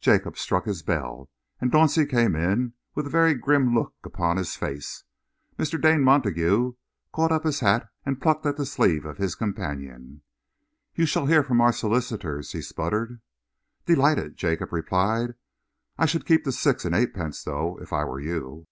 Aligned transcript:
Jacob 0.00 0.36
struck 0.36 0.64
his 0.64 0.82
bell, 0.82 1.30
and 1.60 1.70
Dauncey 1.70 2.04
came 2.04 2.34
in 2.34 2.72
with 2.96 3.06
a 3.06 3.10
very 3.10 3.32
grim 3.32 3.72
look 3.76 3.94
upon 4.02 4.36
his 4.36 4.56
face. 4.56 5.04
Mr. 5.56 5.80
Dane 5.80 6.02
Montague 6.02 6.72
caught 7.12 7.30
up 7.30 7.44
his 7.44 7.60
hat 7.60 7.88
and 8.04 8.20
plucked 8.20 8.44
at 8.44 8.56
the 8.56 8.66
sleeve 8.66 9.04
of 9.06 9.18
his 9.18 9.36
companion. 9.36 10.22
"You 10.96 11.06
shall 11.06 11.26
hear 11.26 11.44
from 11.44 11.60
our 11.60 11.72
solicitors," 11.72 12.50
he 12.50 12.60
spluttered. 12.60 13.20
"Delighted!" 13.86 14.36
Jacob 14.36 14.72
replied. 14.72 15.34
"I 15.96 16.06
should 16.06 16.26
keep 16.26 16.42
the 16.42 16.50
six 16.50 16.84
and 16.84 16.92
eightpence, 16.92 17.44
though, 17.44 17.78
if 17.80 17.92
I 17.92 18.02
were 18.02 18.18
you." 18.18 18.66